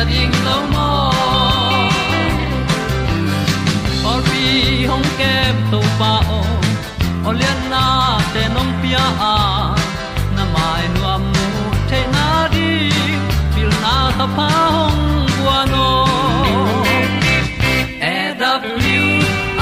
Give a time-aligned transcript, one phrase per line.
[0.00, 0.88] ta ding lo mo
[4.10, 4.44] or bi
[4.90, 6.40] hong kem to pa o
[7.28, 7.82] olian na
[8.32, 9.04] te nong pia.
[9.32, 9.34] A
[10.36, 11.46] na mai nu amu
[11.90, 12.70] te na di
[13.54, 15.04] pil na ta pa hong
[15.36, 15.86] bua no
[18.12, 19.12] e da blue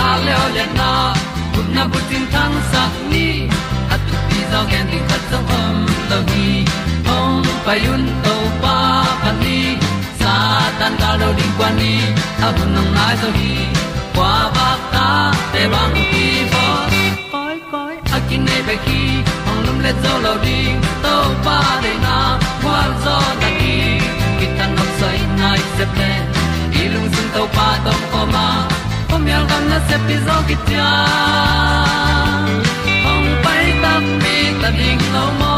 [0.07, 0.91] a le olian na
[1.53, 3.29] kun na bu tin tan sa ni.
[3.93, 5.77] At tu pi zo gen di khat zo om
[6.11, 6.51] lo gi
[7.09, 8.38] hong pa yun to
[10.89, 11.93] tan ga lo ding kwan ni
[12.47, 13.29] a bu nang mai zo
[14.57, 16.67] ba ta để băng đi bo
[17.33, 19.01] koi koi a kin nei pe ki
[19.65, 19.79] lum
[20.45, 22.17] ding to pa để na,
[22.63, 23.77] qua zo na đi.
[24.39, 26.11] Ki tan nok sai nai se ple
[27.15, 28.49] sun to pa tom ko ma.
[29.09, 30.91] Pom yal gam na se pi zo ki tia
[33.83, 35.58] ta mi ta ding lo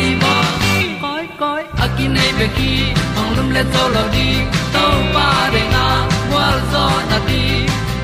[2.15, 2.71] nei pe ki
[3.19, 4.27] ong lum le to lo di
[4.73, 4.83] to
[5.15, 5.85] pa de na
[6.33, 7.43] wa zo na di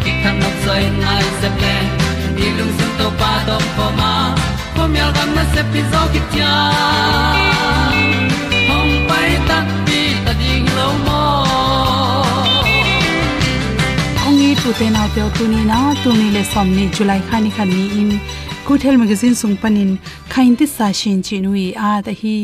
[0.03, 1.75] ki kan nok sai nai se ple
[2.38, 4.13] ni lung sun to pa do po ma.
[4.75, 6.54] Po mi al gam na se pi zo ki tia
[8.69, 11.21] hong pai ta pi ta ding lo mo
[14.27, 16.83] ong i tu te na te o tu ni na tu ni le som ni
[16.95, 18.12] july khani khan ni in.
[18.68, 19.92] Good health magazine sung panin
[20.33, 22.36] khain ti sa shin chi nui a à, ta hi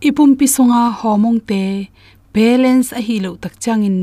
[0.00, 1.92] ipum pi songa homong te
[2.32, 3.98] balance a hi lo tak changin,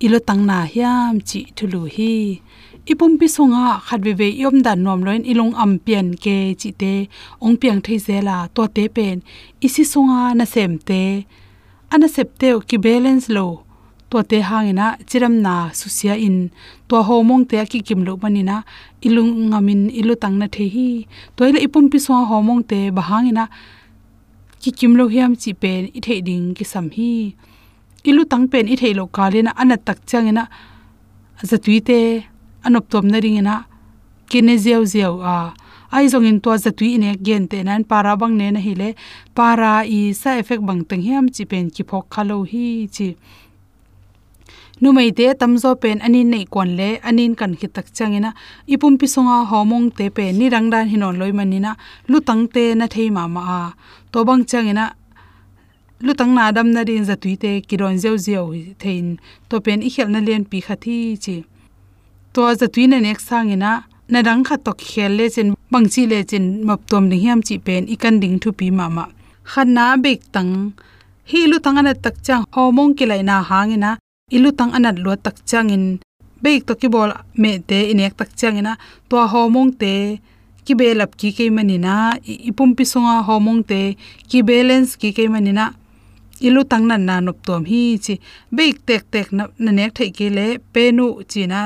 [0.00, 2.40] ilo tangna hiam chi thulu hi.
[2.88, 6.94] Ipum pi songa khatwe ve yom dan nom loin ilong am pian ke chi te,
[7.44, 9.20] ong piang thei zela to te pen.
[9.66, 11.02] Isi songa na sem te.
[11.92, 13.46] Ana sep te ki balance lo,
[14.10, 16.48] to te hangina chiram na susia in.
[16.88, 18.64] To homong te ki kim lo manina,
[19.06, 20.90] ilung ngamin ilu tang na the hi.
[21.36, 23.44] Toile ipum pi so homong te bahangina
[24.62, 27.34] ki kim lo hiam chi pen i the ding ki sam hi.
[28.08, 30.44] Ilu tang pen i the lo kalena ana tak changena.
[31.50, 31.98] Zatui te
[32.66, 33.56] anop tom na ringena.
[34.30, 35.52] Kine zeu zeu, a,
[35.90, 38.94] ai zong in to zatui ne gen te nan para bang ne na hi le.
[39.34, 43.16] Para i sa effect bang tang hiam chi pen ki phok khalo hi chi
[44.80, 48.30] numei te tamzo pen anin nei kon le, anin kan khi tak changena.
[48.66, 51.76] Ipum pi songa homong te pe ni rangdan hinon loi manina.
[52.08, 53.62] Lu tang te na thei ma ma a.
[54.12, 54.84] To bang changena.
[56.02, 58.46] Lutang na dam na rin za tuite kiron zeu zeu
[58.80, 59.18] thein.
[59.48, 61.36] To pen i khel na len pi khathi chi.
[62.34, 63.70] To za tuina nek sangina
[64.08, 67.40] na dang kha to khel le chen, bang chi le chen map tom ding hiam
[67.46, 69.04] chi pen i kan ding thu pi ma ma.
[69.50, 70.52] Khan na bek tang.
[71.30, 72.42] Hi lutang ana tak chang.
[72.54, 73.90] Homong ki lai na hangina
[74.30, 75.98] ilutang anat lo tak changin.
[76.42, 77.10] Beik to ki bol
[77.40, 78.72] me te inek tak changina.
[79.08, 80.20] To homong te
[80.64, 83.80] ki belap ki ke manina ipum pi songa homong te
[84.30, 85.74] ki balance ki ke manina
[86.46, 88.14] ilu tang nan na nop tom hi chi.
[88.56, 91.60] Beik tek tek na nek thai ke le penu china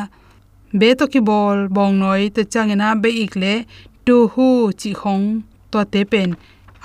[0.78, 2.86] be to ki bol bong noi te changina.
[3.04, 3.54] Beik le
[4.06, 4.48] tu hu
[4.80, 5.24] chi khong
[5.70, 6.30] to te pen.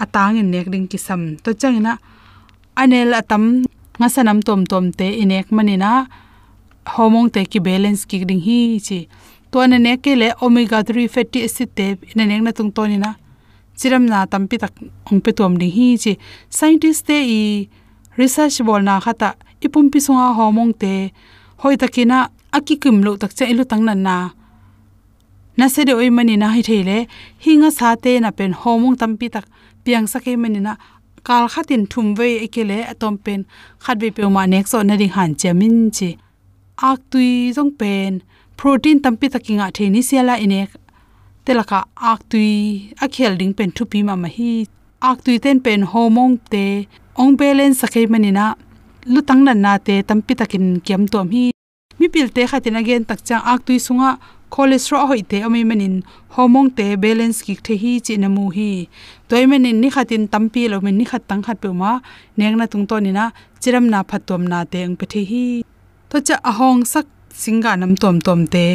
[0.04, 1.94] Atang in nek ding ki sam to changina.
[2.82, 3.44] Anel atam
[4.02, 5.92] nga sanam tom tom te inek manina
[6.98, 9.00] homong te ki balance ki ding hi chi
[9.52, 11.86] to na ne ke le omega 3 fatty acid te
[12.18, 13.12] na nek na tung to ni na
[13.78, 14.74] chiram na tam pi tak
[15.10, 16.14] ong pe tom ding hi chi
[16.58, 17.42] scientist te i
[18.20, 19.30] research bol na khata
[19.66, 20.94] ipum pi sunga homong te
[21.62, 22.18] hoi takina
[22.58, 24.16] akikim lo tak cha ilu tang nan na.
[25.58, 26.98] Na se de oi mani na hi thele
[27.44, 29.46] hinga sa te na pen homong tampi tak
[29.84, 30.74] piang sake mani na
[31.28, 33.40] kal khatin thum ve ekele atom pen.
[33.84, 36.10] Khat be pe ma nek so na ring han chemin chi.
[36.90, 38.12] Ak tui jong pen.
[38.58, 40.60] Protein tampi takinga theni siala ine
[41.46, 41.80] telaka
[42.12, 42.52] ak tui
[43.04, 44.52] akhel ding pen thupi ma ma hi.
[45.10, 46.66] Ak tui ten pen homong te.
[47.22, 48.46] Ong balance sakai manina
[49.14, 51.46] lutang nan na te tampi takin kiam tom hi.
[52.00, 54.12] Mi pil te khatin again tak chang ak tui sunga
[54.54, 55.96] cholesterol hoi te ami manin
[56.36, 58.72] hormone te balance ki the hi chi na mu hi.
[59.30, 61.92] Toy manin ni khatin tampi lo men ni khat tang khat pe ma,
[62.38, 63.26] neng na tung to ni na,
[63.62, 65.46] chiram na phatom na te ang pe the hi.
[66.10, 67.08] To cha ahong sak
[67.44, 68.66] singa nam tom tom te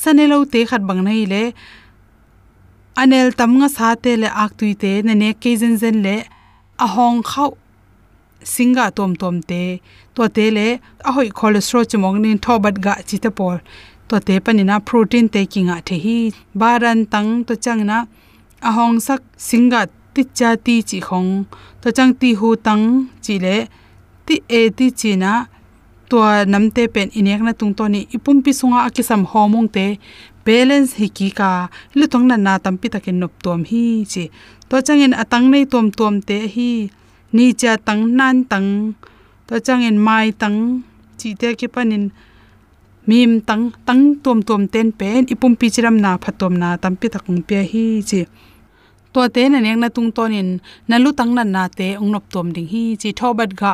[0.00, 1.42] sanelo te khat bang nei le,
[3.02, 6.16] anel tam nga sa te le ak tui te na ne ke zen zen le,
[6.86, 7.50] ahong khau
[8.54, 9.62] singa tom tom te.
[10.14, 10.66] To te le,
[11.08, 13.58] ahoi cholesterol chmong nin thobat ga chi te por
[14.08, 16.18] to te panina protein taking a the hi
[16.60, 17.98] baran tang to changna
[18.68, 19.80] ahong sak singa
[20.14, 21.30] ti cha ti chi khong
[21.82, 22.84] to chang ti hu tang
[23.24, 23.56] chi le
[24.26, 25.32] ti e ti chi na
[26.10, 26.18] to
[26.52, 29.86] namte pen inek na tung to ni ipum pi sunga akisam homong te
[30.46, 31.50] balance hi ki ka
[31.98, 34.24] lutong na na tampi takin nop tom hi chi
[34.68, 36.70] to changin atang nei tom tom te hi
[37.36, 38.68] ni cha tang nan tang
[39.46, 40.58] to changin mai tang
[41.18, 42.04] chi te ki panin
[43.06, 47.42] mim tang tang tom tom ten pen, ipum pi chiram na phatom na tampi takung
[47.48, 48.20] pe hi chi.
[49.12, 50.48] To te na neng na tung tonin
[50.88, 53.10] na lu tang na na te ong nop tom ding hi chi.
[53.20, 53.72] Thobat ga,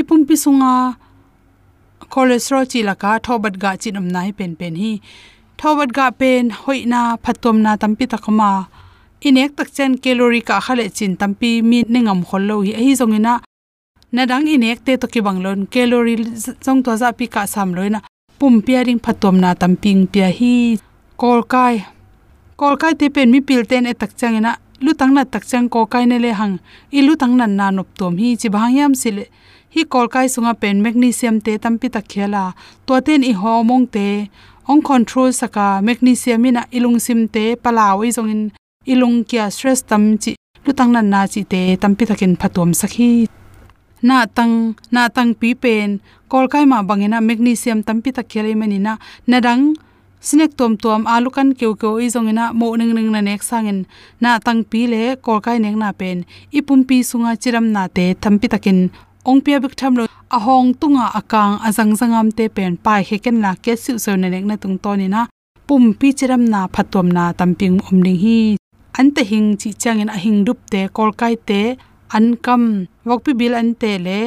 [0.00, 0.72] ipum pi sunga
[2.12, 4.92] cholesterol chi la ka thobat ga chi nam nai pen pen hi.
[5.60, 8.50] Thobat ga pen hoina phatom na tampi takama.
[9.28, 12.72] Inek tak chen calorie ka khale chin tampi mi ningam khollo hi.
[12.80, 13.34] Hi zongina
[14.14, 16.22] na dang inek te to ki banglon calorie
[16.64, 18.00] jong to za pi ka sam loina
[18.38, 20.78] pum piaring phatom na tamping pia hi,
[21.16, 21.76] kol kai.
[22.60, 25.66] Kol kai te pen mi pil ten e tak changena lu tang na tak chang
[25.68, 26.58] ko kai ne le hang.
[26.92, 28.14] I lu tang nan na nop tom.
[28.20, 29.24] Hi chi bhang yam sile
[29.74, 32.44] hi kol kai sunga pen magnesium te tampi tak khela.
[32.86, 34.06] To ten i homong te.
[34.70, 38.42] Ong control saka magnesium ina ilung sim te palawi zongin
[38.92, 40.32] ilung kya stress tam chi.
[40.64, 43.10] Lu tang nan na chi te tampi takin phatom sakhi
[44.02, 48.92] na tang na tang pi pen, kol kai ma bangena magnesium tampi tak khele manina
[49.30, 49.74] nadang,
[50.20, 53.78] sinek tom tom alu kan keu keu i zongina mo ning ning na nek sangin
[54.22, 56.18] na tang pi le kol kai nek na pen
[56.58, 58.90] ipum pi sunga chiram na te tampi takin.
[59.28, 60.04] Ong pia bik tham lo
[60.36, 64.28] a hong tunga akang azang zangam te pen pai heken la ke siu so na
[64.32, 65.20] nek na tung to ni na.
[65.66, 68.38] Pum pi chiram na phatom na tamping om ding hi.
[68.98, 71.60] Ante hing chi changin a hing dup te kol kai te
[72.16, 72.62] an kam
[73.08, 74.20] wok pi bil an te le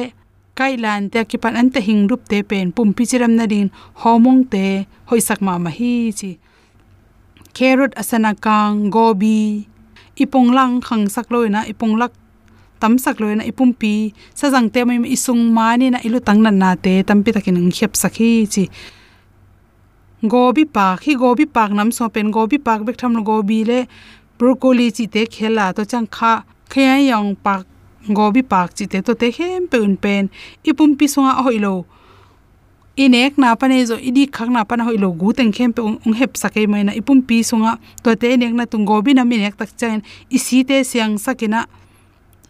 [0.58, 3.44] kai lan te ki pan an te hing rup te pen pum pi chiram na
[3.52, 3.68] din
[4.02, 4.66] homong te
[5.08, 6.30] hoi sak ma ma hi chi
[7.56, 9.40] carrot asana kang gobi
[10.22, 12.12] ipong lang khang sak loina ipong lak
[12.80, 13.94] tam sak loina ipum pi
[14.38, 17.56] sa jang te mai isung mani na ilu tang na na te tam pi takin
[17.58, 18.64] ng khep sakhi chi
[20.32, 23.78] gobi pak hi gobi pak nam so pen gobi pak bek tham gobi le
[24.38, 26.32] broccoli chi te khela to chang kha
[26.72, 27.71] khaya yang pak
[28.08, 30.30] gobi pak chi te to te hem pe un pen
[30.64, 31.84] ipum pi songa hoilo
[32.96, 36.36] inek na pane zo, idi khak na pana hoilo gu teng khem pe ong hep
[36.36, 39.56] sakai mai na ipum pi songa, to te nek na tung gobi na mi nek
[39.56, 41.64] tak chen isi te siang sakina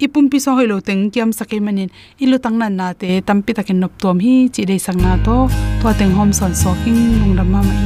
[0.02, 3.78] ipum pi so hoilo teng kiam sakai manin, ilu tang nan na te tampi takin
[3.78, 5.46] nop tom hi, chi dei sang na to
[5.82, 7.78] to teng hom son so king lung ram ma mai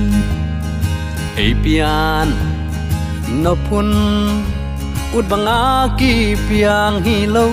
[1.37, 2.29] apian
[3.45, 3.93] nopun
[5.17, 7.47] ut banga ki piang hi lo.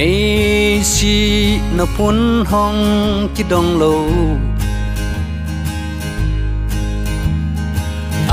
[0.00, 1.16] Ai si
[1.76, 2.18] na phun
[2.50, 2.80] hong
[3.34, 3.96] chi dong lo.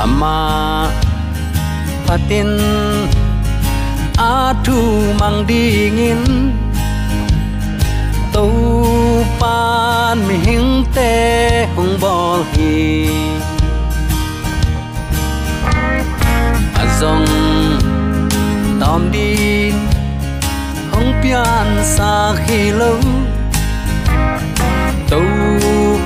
[0.04, 0.38] Ama
[2.06, 2.50] patin
[4.30, 4.34] a
[4.64, 4.78] thu
[5.20, 6.22] mang dingin
[8.34, 8.52] tàu
[9.40, 11.12] pan mi hing te
[11.74, 13.17] hong bol hi.
[16.98, 17.78] Azong
[18.80, 19.70] tóm đi,
[20.90, 22.96] không pian xa khi lâu.
[25.10, 25.20] Tàu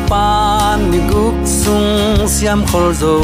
[0.09, 3.21] pan mi guk sung siam khol zo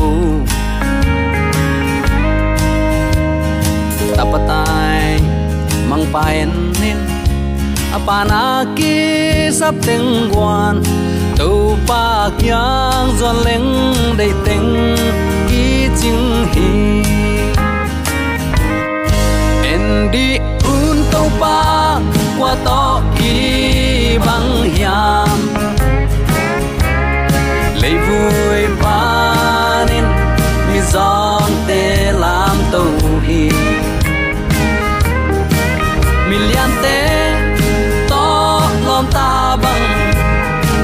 [4.16, 5.20] tapatai
[5.90, 6.96] mang paen nin
[7.92, 10.82] apana ki sắp tiếng quan.
[11.38, 14.96] Tàu pa kyang giòn leng đầy tiếng
[15.48, 17.38] ki ching hi
[19.88, 22.00] en đi un tàu pa
[22.38, 25.38] qua to ki bang hiam.
[27.83, 30.04] Lấy vui ba nên
[30.68, 32.87] mi giòn te làm tàu
[33.26, 33.50] hi.
[36.30, 37.33] Million te
[38.09, 40.12] to lom ta bang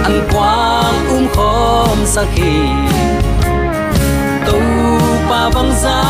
[0.03, 2.57] an quang um khom sakhi
[4.47, 4.61] tàu
[5.31, 6.03] pa bang za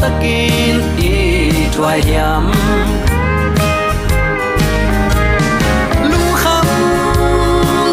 [0.00, 2.44] takin i twai hiam
[6.10, 6.66] lung kham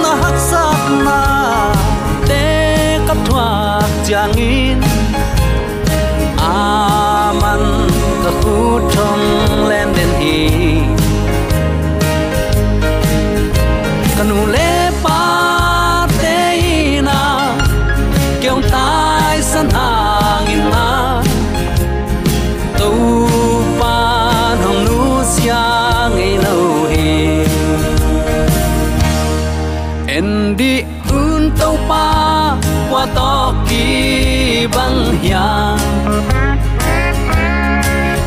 [0.04, 1.20] na hak sat na
[2.30, 2.44] te
[3.08, 3.48] kap thwa
[4.08, 4.80] changin
[6.40, 7.64] aman
[8.24, 8.58] ka khu
[8.94, 9.26] thong
[9.70, 10.95] len den hi
[34.68, 35.78] băng hiang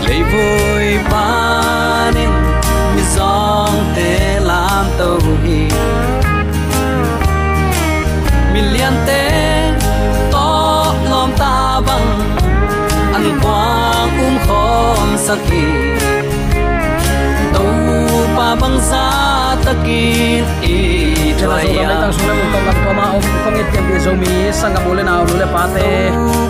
[0.03, 2.31] lấy vui panin
[2.97, 5.69] mi song te làm tàu hi
[8.55, 9.73] million te
[10.33, 12.21] to lom ta băng
[13.13, 15.65] ăn quang um khom saki
[17.55, 17.67] tàu
[18.37, 20.98] pa băng sa takin i
[21.39, 24.13] Chela zo dam tang sule mun tong lam koma om kong it kem bi zo
[24.23, 25.87] mi sanga bole na lu le pa te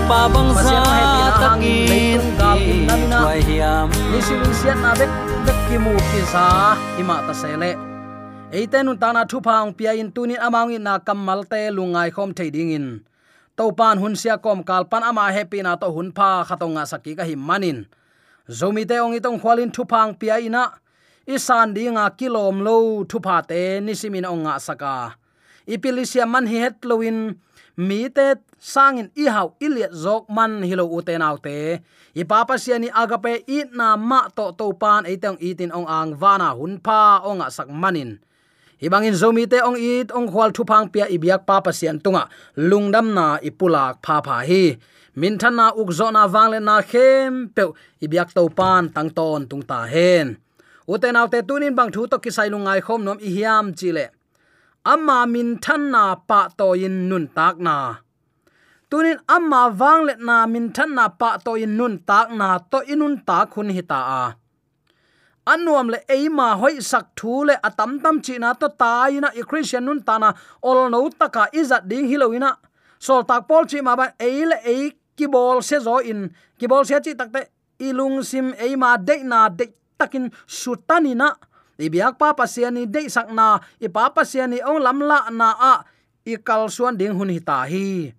[0.09, 3.19] pa bang hang takin leitung gam in namina.
[3.37, 5.13] i hiam ni si win sian na bek
[5.45, 6.45] bek ki mu ki sa
[7.01, 7.71] ima ta sele
[8.49, 12.33] eite nun tana thu phang pia in tunin amang in na kamal te lungai khom
[12.39, 12.87] thei ding in
[13.61, 17.13] to pan hun sia kom kal pan ama happy na to hun pha khatonga saki
[17.19, 17.79] ka him manin
[18.59, 20.65] zomi te ong itong khwalin thu phang pia ina
[21.29, 25.21] isan dinga kilom lo thupa te nisimin onga saka.
[25.69, 27.37] Ipilisia man hi het loin
[27.77, 31.85] mi te sangin i hau iliat zok man hilo uten autte
[32.17, 36.57] i papa siani agape i na ma to to pan etang itin ong ang vana
[36.57, 38.17] hun pa onga sak manin.
[38.81, 42.25] Ibangin zomi te ong it ong khwal thu phang pia ibiak papa sian tunga.
[42.57, 44.81] Lungdam na ipulak pha pha hi.
[45.19, 47.65] Min than na na wangle na khem pe
[48.01, 50.27] ibiak to pan tangton tungta tung hen
[50.93, 54.05] uten autte tunin bang thu to kisai lungai khom nom i hiam chile.
[54.93, 57.77] Amma min than na pa to in nun tak na.
[58.91, 62.79] Tunin amma wang let na min than na pa to in nun tak na to
[62.93, 64.23] inun ta khun hi ta a.
[65.53, 69.43] Anuam le eima hoi sak thu le atam tam chi na to tai na i
[69.49, 70.33] christian nun ta na
[70.69, 72.51] ol no taka izat ding hiloina
[73.07, 74.77] sol tak pol chi ma ba e le e
[75.17, 76.21] ki bol se zo in.
[76.59, 77.41] Ki bol se chi takte
[77.89, 79.67] ilung sim eima de na de
[79.99, 81.35] takin sutani na
[81.75, 85.75] ibiak pa pasiani de sakna i pa pasiani ong lamla na a
[86.23, 88.15] i kal suan ding hun hi ta hi.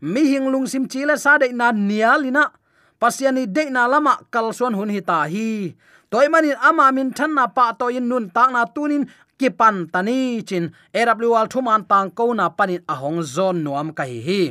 [0.00, 2.54] Mi hing lung sim chile sa de na nialina
[3.02, 5.74] pasiani de na lama kal suan hun hi ta hi.
[6.06, 10.42] Toy manin ama min than na pa to in nun tak na tunin kipan tani
[10.46, 10.70] chin.
[10.94, 14.42] Awl thuman tang ko na panin ahong zon nuam ka hi hi.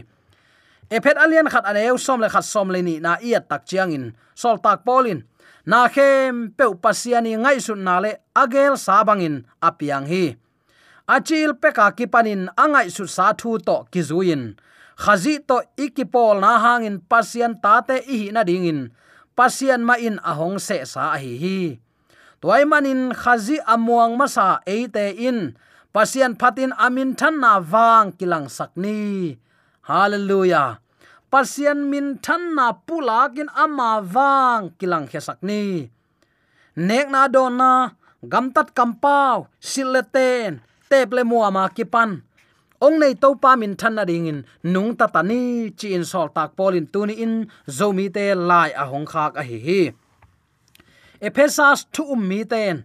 [0.91, 4.13] Ephet alien khat aneu som le khat som le ni na ia tak chiang in.
[4.35, 5.23] Sol tak polin
[5.65, 10.37] na khem pe pasiani ngai sun na le agel sabangin apiang hi.
[11.05, 14.57] Achil peka kipanin angai su sa thu to kizuin
[14.97, 18.89] khazi to ikipol na hangin pasian tate ihi na dingin
[19.37, 21.59] pasian ma in ahong se sa hi hi.
[22.41, 25.57] Toy manin khazi amuang masa eite in.
[25.95, 29.39] Pasian phatin amin than na wang kilang sakni
[29.87, 30.84] hallelujah
[31.35, 35.91] pasian min than na pulakin ama wang kilang he ni.
[36.87, 37.71] Nek na don na
[38.31, 42.23] gam tat kam pau sileten teple mu ama kipan.
[42.79, 46.31] Ong nei to pa min than na ding in nung ta tani chi in sol
[46.35, 47.33] tak polin tuni in
[47.67, 49.81] zomi te lai a hong khak a hi hi.
[51.27, 52.75] Ephesas tu um mi ten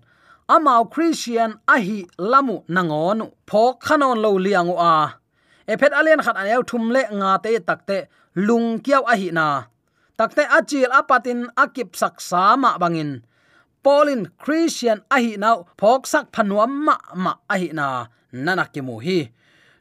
[0.55, 1.99] amao christian a hi
[2.31, 4.95] lamu nangonu pho khanon lo liangu a.
[5.73, 7.99] Ephet alien khat aneu thum le nga te takte
[8.35, 9.67] lung kiau a hi na.
[10.19, 13.25] Takte achil apatin akip sak sama bangin.
[13.83, 18.07] Polin christian a hi nau phok sak phanuam ma ma a hi na.
[18.33, 19.33] Nana ki mu hi.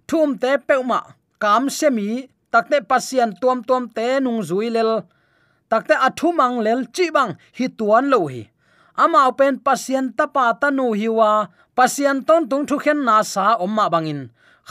[0.08, 1.00] Thum te peuma
[1.44, 5.03] kam semi takte pasian tuam tuam te nung zui lel.
[5.70, 8.50] Takte athumang lel chi bang hi tuan lo hi.
[8.98, 14.22] Ama pen pasian tapa tanu hiwa pasien ton tung thu khen na sa omma bangin.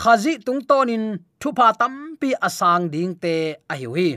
[0.01, 1.05] Khazi tung tonin
[1.41, 3.35] thupa tampi asang ding te
[3.73, 4.09] a hi hi.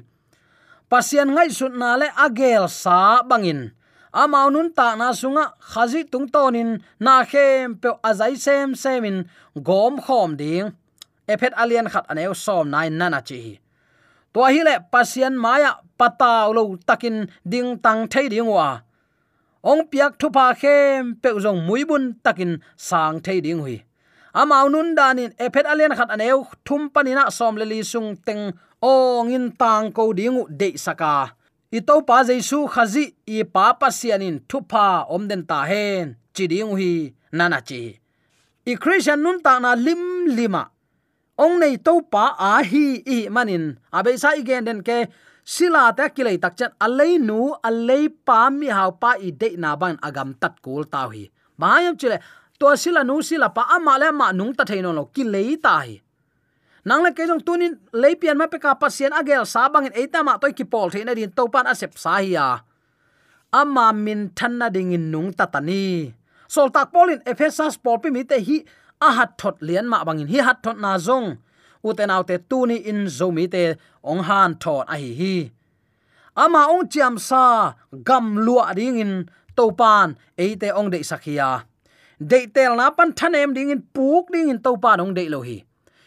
[0.90, 3.62] Pasian ngai sut na le agel sa bangin.
[4.22, 9.18] Amau nun ta na sunga khazi tung tonin na khem pe azai sem semin
[9.68, 10.68] gom khom ding.
[11.32, 13.42] Ephet alien khat aneu som nai nana chi
[14.34, 18.80] to hi le pasian maya pataw lo takin ding tang thei ding wa.
[19.63, 23.78] Ong piak thupa khem pe zong muibun takin sang thei ding hui
[24.33, 29.31] amau nun danin ephet alen khat aneu, thum panina som le li sung teng ong
[29.31, 31.35] in tang ko dingu de saka.
[31.71, 37.59] I pa jesu khazi, i pa pa sianin thupa omden ta hen chiding hi nana
[37.61, 38.00] chi.
[38.65, 40.63] I christian nun ta na lim lima.
[41.37, 43.79] Ong nei to pa a hi i manin.
[43.94, 45.07] Abe sa igen den ke,
[45.44, 49.75] sila ta kilai tak chat alei nu alei pa mi hau pa i de na
[49.75, 52.17] ban agam tat kul taw hi bayam chile
[52.61, 55.97] to sila nu sila pa ama le ma nung ta theino lo kilei ta hi
[56.85, 60.53] nang le ke jong tunin leipian ma pe pasien agel sabang in eita ma toy
[60.53, 62.37] ki pol theina din to pan asep sa hi
[63.61, 66.13] ama min thanna ding in nung ta tani
[66.53, 68.57] sol tak polin Ephesus pol pi mi te hi
[69.07, 71.27] a hat thot lian ma bangin hi hat thot na zong.
[71.87, 73.63] Uten autte tuni in zomi te
[74.11, 75.35] ong han thot a hi hi.
[76.43, 77.74] Ama ong chiam sa
[78.07, 79.13] gam lua ding in
[79.79, 80.07] pan
[80.43, 81.50] eite ong de sakhia
[82.22, 85.42] de tel na pan thanem ding in puk ding in topa nong ong de lo
[85.42, 85.57] hi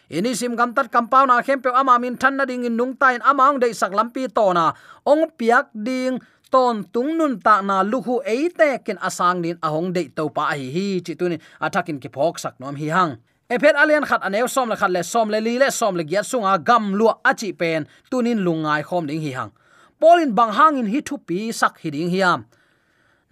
[0.09, 2.95] ini sim gam tat compound na khem pe ama min than na ding in nung
[2.95, 4.71] tain ama ong de sak lampi to na
[5.03, 10.07] ong piak ding ton tung nun ta na luhu eite ken asang din ahong de
[10.17, 11.25] topa hi hi chi tu
[11.65, 13.11] athakin ki phok sak nom hi hang
[13.49, 16.21] ephet alian khat anew som la khat le, som le li le, som le gya
[16.23, 17.85] sunga gam lu achi pen.
[18.09, 19.51] Tunin lungai khom ding hi hang
[19.99, 22.45] polin bang hangin hi thu pi sak hi ding hiam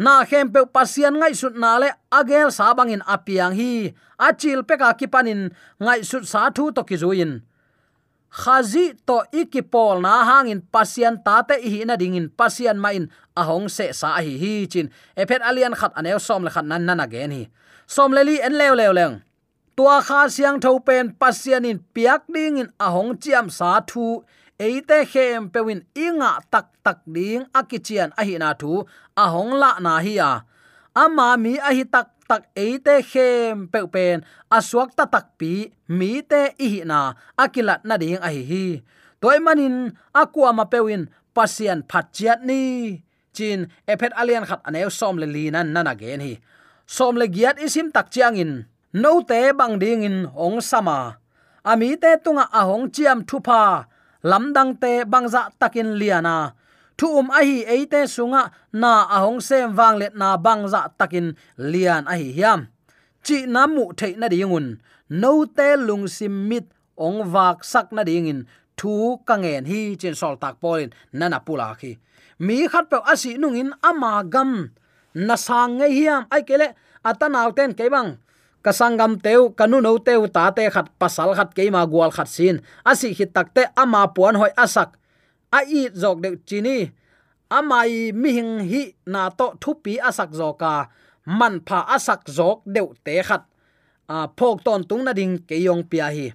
[0.03, 1.89] na khem pe pasian ngai sut na le
[2.19, 3.95] agel sa bangin apiang hi
[4.27, 5.41] achil pe ka kipanin
[5.79, 7.31] ngai sut sa thu to ki zuin.
[8.33, 13.07] Khazi to ikipol na hangin pasian tate hi na dingin pasian main
[13.39, 14.91] ahong se sa hi hi chin.
[15.15, 17.43] Ephet alian khat anew som le khat nan nan again hi.
[17.87, 19.15] Som le li en lew lew leng.
[19.77, 24.25] Tua kha siang tho pen pasian in piak ding in ahong chiam sa thu
[24.63, 28.87] eite khem pewin inga tak tak ding akichian ahina thu
[29.23, 30.31] ahong la na hi a.
[30.95, 35.51] Ama mi ahi tak tak eite khem pe pen aswak ta tak pi
[35.97, 36.99] mi te ihi na
[37.43, 38.65] akilat na ding ahi hi
[39.21, 42.63] toy manin akwa ma pewin pasian phachiat ni.
[43.35, 46.33] Chin ephet alian khat anew som le lina nana gen hi.
[46.85, 48.51] Som le giat isim tak chiang in,
[49.01, 51.17] no te bang ding in ong sama.
[51.65, 53.89] Ami te tunga ahong chiam thupa
[54.23, 56.55] lamdang te bangza takin liana
[56.97, 62.03] thu um a hi eite sunga na ahong sem wang let na bangza takin lian
[62.07, 62.59] a hi hiam.
[63.25, 66.65] Chi namu the na dingun no te lung sim mit
[66.97, 68.45] ong wak sak na dingin
[68.77, 71.97] thu kangen hi chen sol tak polin nana pula khi.
[72.39, 74.69] Mi khat pe asi nungin ama gam.
[75.13, 76.21] Na sang nge hiam.
[76.33, 76.67] Ai kele
[77.09, 78.17] atanaw ten ke bang
[78.63, 82.55] kasangam teu kanu no teu ta te khat pasal khat ke ma gwal khat sin.
[82.87, 84.89] Asi hi takte ama puan hoi asak.
[85.51, 86.77] A i jok de chini.
[87.51, 90.87] Amai mi hing hi na to thupi asak zoka
[91.39, 93.43] man pha asak jok deu te khat.
[94.07, 96.27] A phok ton tung na ding ke yong pia hi.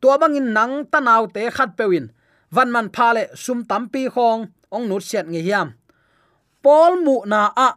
[0.00, 2.06] Tua bangin nang tanaw te khat pewin
[2.54, 5.68] van man pha le sum tampi khong, ong nut set nge hiam.
[6.62, 7.68] Pol mu na a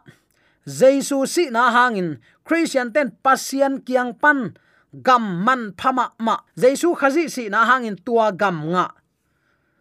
[0.70, 4.54] jesu si na hangin, christian ten pasian kiang pan,
[4.94, 6.38] gam man phama ma.
[6.54, 8.94] Jesu khazi si na hangin tua gam nga.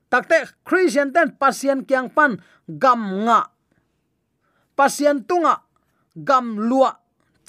[0.10, 3.54] Takte christian ten pasien kiang pan, gam nga.
[4.74, 5.62] Pasien tunga,
[6.18, 6.98] gam lua.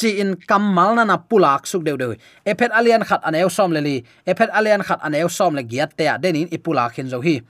[0.00, 2.16] Chi in kamal na na pulak suk deu deu.
[2.44, 3.96] Ephet alian khat aneu som le li.
[4.24, 7.40] Ephet alian khat aneu som le giat te denin ipulak hin zo hi.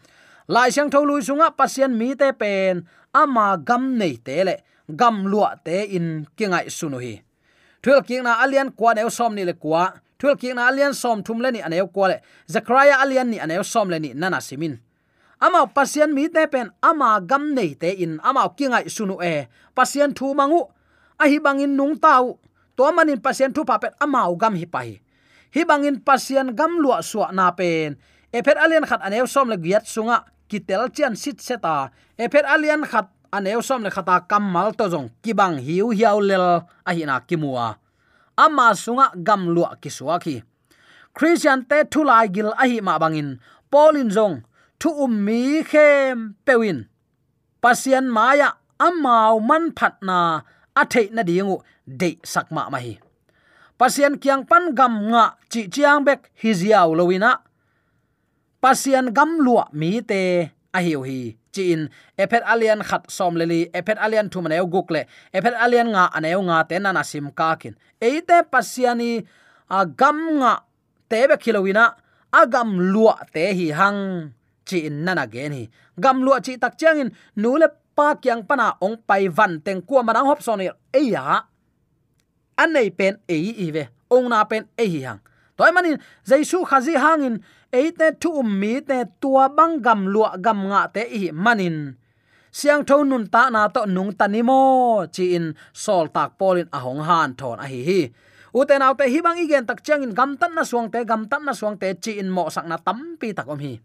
[0.51, 2.83] Lai sang tholu sunga, pasien mi te pen.
[3.15, 4.57] Ama gam nei te le
[4.97, 7.23] gam lua te in kingai sunu hi.
[7.83, 9.93] Thul king na alian kwa ne som ni le kwa.
[10.19, 12.17] Thul king na alian som thum le ni anew kwa le.
[12.47, 14.79] Zakaria alian ni anew som le ni nana simin.
[15.41, 19.49] Ama pasien mi te pen, ama gam nei te in, ama kingai sunu e.
[19.75, 20.69] Pasien thu mangu,
[21.19, 22.39] a hi bangin nung tau.
[22.77, 25.01] To manin pasien thu papet ama gam hi pai
[25.55, 25.65] hi.
[25.65, 27.97] Bangin pasien gam lua suwa na pen.
[28.33, 31.91] E phet alian khat anew som le giat sunga kitel chian sit seta.
[32.19, 36.47] E phet alian khat aneu som le khata kamal to jong kibang hiu hiau lel
[36.89, 37.79] a hina kimua.
[38.37, 40.43] Ama sunga gam lua kiswa ki.
[41.15, 43.39] Christian te thulai gil a hi ma bangin.
[43.71, 44.37] Polin jong
[44.81, 46.89] thu um mi khem pewin.
[47.63, 50.19] Pasian maya amau man phatna
[50.81, 52.99] a thei na dingu de sakma ma hi.
[53.79, 57.31] Pasian kyang pan gam nga chi chiang bek hi ziaw lowina
[58.63, 60.21] pasian gam lua mi te
[60.77, 65.55] a hiu hi chin, ephet alian khat som leli, ephet alian na maneu gukle ephet
[65.55, 67.75] alian nga aneu nga te na na sim ka kin.
[68.01, 69.25] Eite pasiani,
[69.69, 70.63] a gam nga
[71.11, 71.95] tebe khilowina
[72.33, 74.33] agam lua te hi hang
[74.65, 75.65] chi in nana gen hi.
[75.99, 79.83] Gam lua chi tak chang in, nu le pa kyang pana ong pai van teng
[79.83, 81.43] kwa manang hop son e ya
[82.57, 85.21] anei pen e i ve, ong na pen e hi hang
[85.61, 87.37] toy manin jaisu khazi hangin
[87.81, 91.77] eite thu ummi te tua bang gam lua gam nga te hi manin
[92.59, 94.61] siang thon nun ta na to nung tanimo
[95.15, 98.01] chi in sol tak polin ahong han thon a hi hi.
[98.59, 101.45] Uten autte hi bang igen tak chang in gam tan na suang te, gam tan
[101.47, 103.79] na suang te, chi in mo sak na tam pi tak om hi.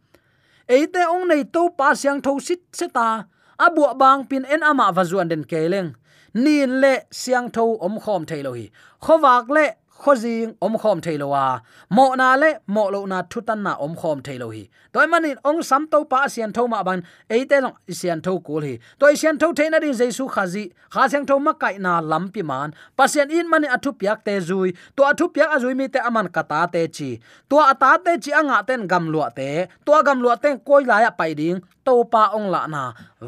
[0.66, 3.30] Eite ong nei to pa siang tho sit seta
[3.66, 5.94] abu bang pin en ama vazuan den keleng
[6.34, 8.66] nin le siang tho om khom thailo hi.
[9.06, 9.66] Khowak le
[10.02, 14.50] khozing om khom theilowa mo na le, mo lo na thutan na om khom theilo
[14.56, 14.64] hi.
[14.94, 18.64] Toy manin ong sam to pa sian tho ma ban eite long sian tho kul
[18.68, 18.74] hi.
[19.00, 22.42] Toy sian tho theina din jesu khazi, kha sian tho ma kai na lam pi
[22.42, 22.74] man.
[22.98, 26.68] Pasian in mani athu piak te zui to athu piak azui mi te aman kata
[26.74, 27.10] te chi.
[27.50, 29.50] To ata te chi anga ten gam lua te
[29.86, 32.84] to gam lua ten koi la ya pai ding, to pa ong la na.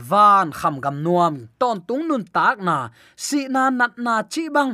[0.10, 2.78] Van kham gam nuam, ton tung nun tak na.
[3.16, 4.74] Si na nat na chi bang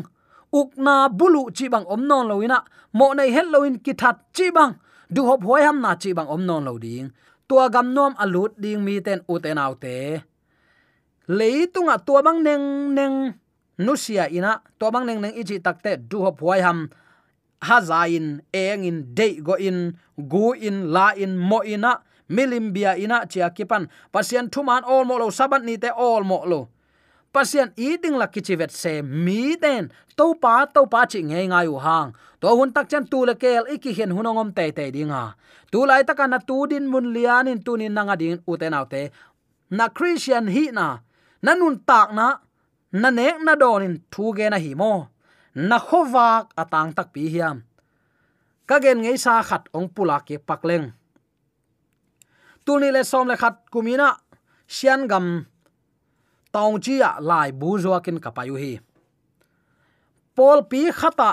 [0.60, 2.58] ukna bulu chi bang om non loina
[2.98, 3.48] mo nei het
[3.86, 4.74] ki that chi bang.
[5.14, 7.10] Du hop hoi ham na chi bang om non lo ding.
[7.48, 10.22] Tua gam nom alut ding mi ten u te nau te.
[11.28, 13.16] Leitunga tua bang neng neng
[13.78, 14.62] nusia ina.
[14.80, 16.90] Tua bang neng neng ichi takte du hop hoi ham.
[17.68, 22.02] Ha za eng in de go in, gu in, la in, mo ina.
[22.30, 23.88] Milimbia ina chia kipan.
[24.12, 26.68] Pasien thuman all mo lo, sabat ni te all mo lo
[27.34, 29.84] pasien eating la kichivet se mi den
[30.18, 32.10] to pa to pa chi nge ngai u hang
[32.42, 35.24] to hun tak chen tu le kel iki hen hunongom te te dinga
[35.72, 38.68] tu lai ta kana tu din mun lian in tu ni nanga din u te
[38.74, 39.02] nau te
[39.78, 40.88] na christian hi na
[41.46, 42.28] nanun tak na
[43.02, 44.94] na nek na donin thu ge na hi mo
[45.70, 47.58] na khowak atang tak pi hiam.
[48.66, 50.88] Ka gen ngei sa khat ong pula ke pakleng
[52.66, 54.18] tuni le som le khat kumina
[54.68, 55.46] sian gam
[56.54, 58.74] tong chia à, lai bu zo kin kapayu hi
[60.36, 61.30] pol pi khata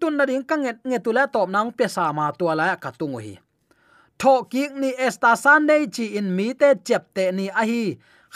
[0.00, 3.18] tun na ding kanget nge tula top nang pe sa ma tu la ka tungu
[3.26, 3.34] hi
[4.20, 7.82] tho ki ni esta sunday chi in mi te chep te ni a hi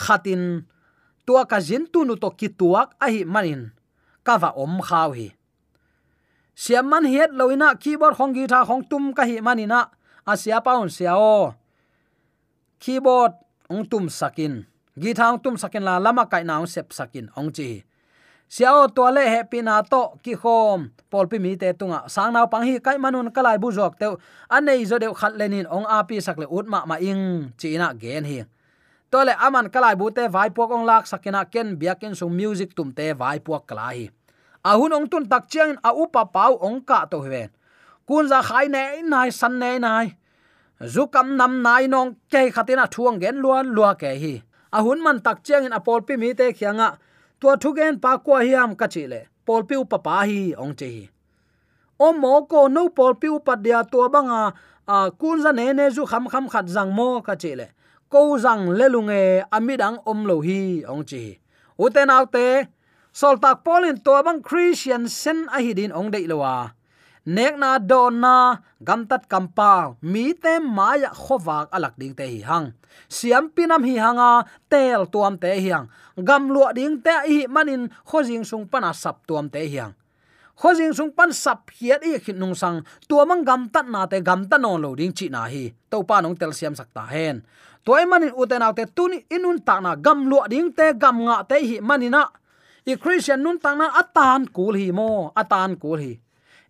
[0.03, 0.43] khatin
[1.25, 3.61] tua ka jin tu nu to ki tuak a hi manin
[4.25, 5.27] ka va om khaw hi
[6.61, 9.79] siam man hiet loina keyboard khong gi tha khong tum ka hi manina
[10.31, 11.53] asia paun sia o.
[12.81, 13.33] Keyboard
[13.69, 14.65] ong tum sakin
[14.99, 17.83] gi thang tum sakin la lama kai naung sep sakin, ong chi.
[18.51, 20.91] Siao to le happy na to ki khom.
[21.07, 22.03] Pol pi mi te tunga.
[22.11, 24.11] Sang naw pang hi kai manun kalai bu jok te
[24.51, 27.55] anei zo deu khat lenin ong a pi sak le ut ma ma ing.
[27.55, 28.43] Chi na gen hi.
[29.11, 32.75] To le aman kalai bu te vai pok ong lak sakina ken biakin su music
[32.75, 34.11] tum te vai pok kala hi.
[34.67, 37.49] Ahun ong tun tak chiang a upa pau ong ka to ven
[38.03, 40.07] kun za khai ne nai, san ne nai.
[40.83, 44.43] Zukam nam nai nong ke khatina thuang gen luan lua ke hi
[44.77, 46.97] ahun man tak chiang in apol pi mi te khianga.
[47.39, 50.87] Tua thugen pa kwa hiam ka chi le pol pi upa pa hi, ong che
[50.95, 51.03] hi.
[51.99, 54.53] O mo ko no pol pi upa dia tua banga,
[54.87, 57.67] a kun za ne ne zu kham kham khat zang mo ka chi le
[58.11, 61.39] ko zang le lunge amidang om lo hi, ong chi
[61.79, 62.67] uten autte
[63.13, 66.75] soltak polin to bang christian sen a hi din ong dei lowa
[67.25, 72.41] nek na don na gam tat kampa mi te maya khowak alak ding te hi
[72.41, 72.73] hang.
[73.07, 78.43] Siam pinam hi hanga, tel tuam te hiang gam lua ding te hi manin khojing
[78.43, 79.93] sung pana sap tuam te hiang
[80.61, 82.85] khojing sung pan sap hiat i khin nung sang.
[83.09, 85.73] Tuamang gam tat na te gam ta non lo ding chi na hi.
[85.89, 87.41] To pa nong tel siam sakta hen.
[87.85, 91.57] Toy manin uten autte tuni inun ta na gam lua ding te gam nga te
[91.57, 92.29] hi manina
[92.85, 96.13] i christian nun ta na atan kul hi mo atan kul hi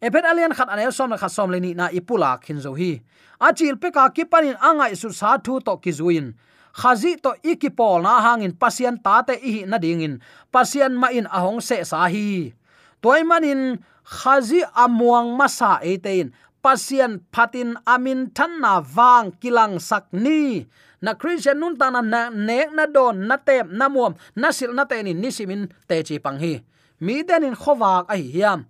[0.02, 3.02] epet alian khat anel som na khat som leni na ipula khin zo hi.
[3.42, 6.34] Achil pe ka ki panin angai su sa thu to ki zuin.
[6.74, 10.22] Khazi to ikipol na hangin pasian ta te i na dingin.
[10.54, 12.54] Pasian ma in ahong se sa hi.
[13.02, 20.70] Toy manin, khazi amuang masa etein pasian patin amin than na wang kilang sak ni.
[21.02, 24.14] Na christian nun ta na nek na don na tem na muam.
[24.38, 26.62] Na sil na te ni nisimin te chi pang hi.
[27.02, 28.70] Mi den in khowak ai hiam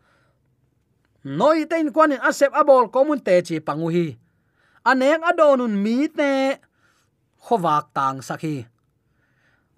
[1.24, 4.18] noi quan kwanin asep abol komun te chi pangu hi.
[4.86, 6.58] Anek adonun mi te
[7.46, 8.66] khowak tang sakhi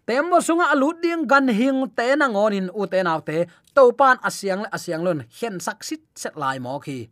[0.07, 4.17] tembo sunga alut ding gan hing te na ngonin u te naw te, to pan
[4.23, 7.07] asyang le asyang lon hen sak sit set lai mo khi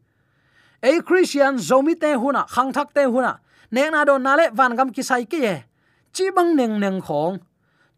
[0.83, 3.39] ei christian zomi te huna khang thak te huna
[3.71, 5.55] ne na do na le van gam ki sai ki ye.
[6.13, 7.39] Chi bang neng neng khong,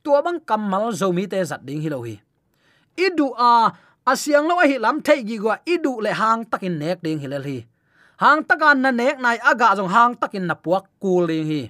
[0.03, 2.15] tua bang kamal zomi te zat ding hi lo hi.
[2.97, 3.73] Idu a
[4.11, 7.59] asiang lo hi lam thei gi gwa idu le hang takin nek ding hilal hi
[8.23, 11.63] hang takan na nek nai aga jong hang takin na puak kul ding hi.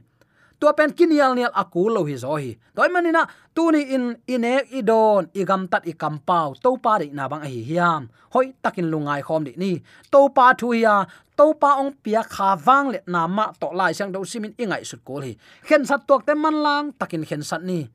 [0.62, 2.56] Tua pen kinial nial aku lo hi zo hi.
[2.72, 7.44] Toy manina tuni in ine idon igam tat ikam pau to pa ri na bang
[7.44, 8.08] hi hiam.
[8.32, 9.72] Hoi takin lungai khom ni ni.
[10.14, 11.04] To pa thu ya
[11.36, 14.88] to pa ong pia kha wang le na ma to lai sang do simin ingai
[14.88, 15.34] sut kol hi.
[15.68, 17.90] Khen sat tok te man lang takin khen sat ni.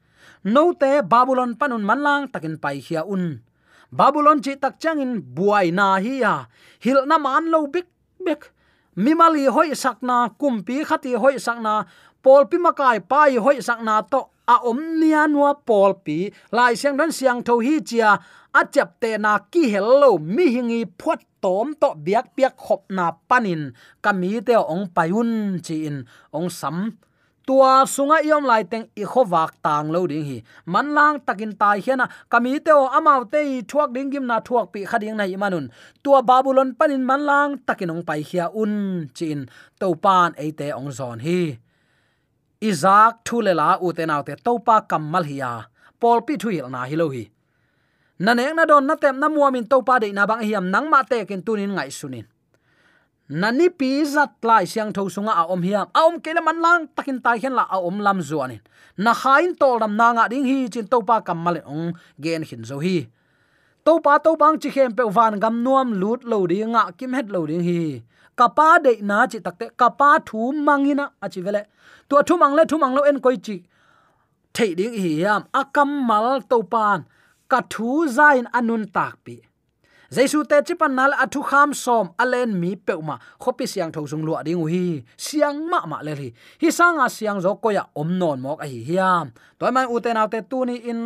[0.44, 3.40] No te babylon panun man lang takin pai hia un
[3.92, 6.35] babylon chi tak changin buai na hi ya
[6.85, 7.88] hil na man lo bik
[8.24, 8.42] bek
[8.96, 11.74] mimali hoi sakna kumpi khati hoi sakna
[12.22, 16.33] pol pi makai pai hoi sakna to a om nia nuwa pol pi.
[16.57, 18.11] Lai siang don siang tho hi chia,
[18.59, 23.12] a chap te na ki hello mi hingi phuat tom to biak biak khop na
[23.29, 23.62] panin.
[24.05, 25.96] Kami te ong payun chi in.
[26.33, 26.96] Ong sam
[27.49, 30.39] tua sunga iom lai teng i khowak tang lo ding hi.
[30.69, 34.37] Man lang takin tai hiana kami te o amau te i thuak ding gim na
[34.47, 35.73] thuak pi khading nai manun
[36.05, 38.73] tua babylon panin man lang takin ong pai hia un
[39.17, 39.49] chin.
[39.81, 41.41] To pan e te ong zon hi.
[42.69, 45.53] Izak thulela ute naute topa kammal hiya
[46.01, 47.25] pol pi thuil na hi lo hi.
[48.25, 51.01] Na nek na don na tem na muamin topa de na bang hiam nang ma
[51.11, 52.27] te kin tunin ngai sunin
[53.29, 55.87] nani pi zat lai siang tho sunga a om hiam.
[55.95, 58.61] A om kele man lang takin tai hen la a om lam zuanin.
[58.97, 62.79] Na khain tol dam na nga ding hi chin topa kamal ong gen hin zo
[62.79, 62.97] hi.
[63.85, 67.29] Topa to bang chi khem pe van gam nuam lut lo ding nga kim het
[67.35, 68.03] lo ding hi.
[68.38, 71.62] Kapa de na chi takte kapa thu mangina achi vele.
[72.09, 73.57] Tu thu mang le, thu mang lo en koi chi.
[74.55, 77.05] Thei ding hi yam akam mal to pan
[77.51, 79.35] ka thu zain anun tak pi
[80.14, 84.33] jaisu te chipan nal athu kham som, alen mi peuma khopi siang tho sung lu
[84.44, 86.29] ding hi siang ma ma le hi
[86.61, 89.27] hi sanga siang zo ko ya om non mok a hi hiam.
[89.59, 91.03] Toy man uten autte tu ni in.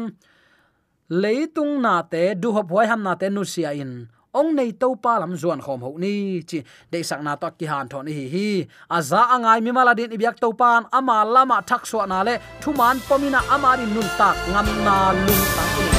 [1.13, 4.09] Leitung na te, du hop hoi ham na te nu sia in.
[4.33, 6.41] Ong nei to pa lam zuan khom ho ni.
[6.49, 8.49] Chi de sak na to ki han thon hi hi.
[8.97, 10.89] Aza angai mi mala din ibyak to pan.
[10.99, 12.35] Ama lama thak so na le.
[12.63, 14.37] Thuman pomina amari nun tak.
[14.53, 15.92] Ngam na lung tak ni.